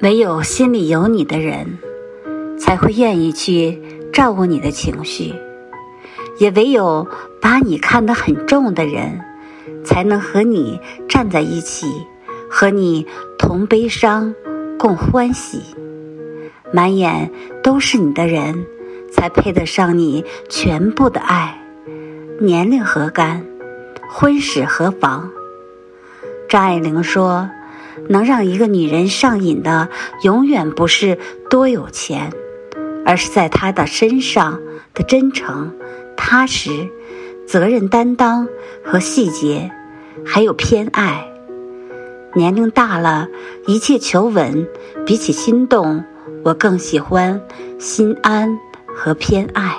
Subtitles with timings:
[0.00, 1.78] 唯有心里有你的人，
[2.58, 3.80] 才会愿意去
[4.12, 5.34] 照顾你的情绪；
[6.38, 7.08] 也唯有
[7.40, 9.18] 把你看得很重的人，
[9.86, 10.78] 才能和你
[11.08, 11.86] 站在一起，
[12.50, 13.06] 和你
[13.38, 14.34] 同悲伤，
[14.78, 15.62] 共欢喜。
[16.74, 17.32] 满眼
[17.62, 18.66] 都是你的人，
[19.10, 21.58] 才配得上你全部的爱。
[22.38, 23.46] 年龄何干？
[24.10, 25.30] 婚史何妨？
[26.50, 27.48] 张爱玲说。
[28.08, 29.88] 能让一个女人上瘾的，
[30.22, 31.18] 永远不是
[31.50, 32.32] 多有钱，
[33.04, 34.60] 而是在她的身上
[34.94, 35.72] 的真诚、
[36.16, 36.88] 踏实、
[37.46, 38.48] 责任担当
[38.84, 39.70] 和细节，
[40.24, 41.26] 还有偏爱。
[42.34, 43.28] 年龄大了，
[43.66, 44.68] 一切求稳，
[45.06, 46.04] 比起心动，
[46.44, 47.40] 我更喜欢
[47.78, 48.58] 心安
[48.94, 49.74] 和偏爱。